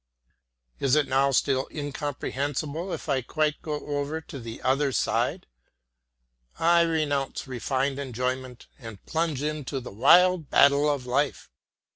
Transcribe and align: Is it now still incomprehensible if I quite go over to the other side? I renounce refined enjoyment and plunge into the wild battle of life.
Is 0.79 0.95
it 0.95 1.07
now 1.07 1.29
still 1.29 1.67
incomprehensible 1.69 2.91
if 2.91 3.07
I 3.07 3.21
quite 3.21 3.61
go 3.61 3.73
over 3.85 4.19
to 4.19 4.39
the 4.39 4.59
other 4.63 4.91
side? 4.91 5.45
I 6.57 6.81
renounce 6.81 7.45
refined 7.47 7.99
enjoyment 7.99 8.65
and 8.79 9.05
plunge 9.05 9.43
into 9.43 9.79
the 9.79 9.91
wild 9.91 10.49
battle 10.49 10.89
of 10.89 11.05
life. 11.05 11.51